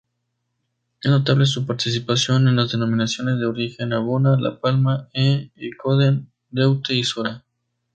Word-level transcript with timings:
Es 1.03 1.11
notable 1.11 1.45
su 1.45 1.67
participación 1.67 2.47
en 2.47 2.55
las 2.55 2.71
denominaciones 2.71 3.37
de 3.37 3.45
origen 3.45 3.93
Abona, 3.93 4.35
La 4.35 4.59
Palma 4.59 5.09
e 5.13 5.51
Ycoden-Daute-Isora. 5.55 7.43